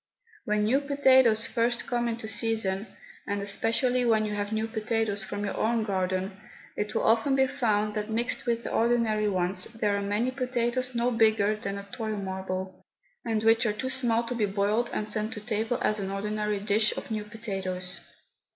[0.45, 2.87] When new potatoes first come into season,
[3.27, 6.41] and especially when you have new potatoes from your own garden,
[6.75, 10.95] it will often be found that mixed with the ordinary ones there are many potatoes
[10.95, 12.83] no bigger than a toy marble,
[13.23, 16.59] and which are too small to be boiled and sent to table as an ordinary
[16.59, 18.01] dish of new potatoes.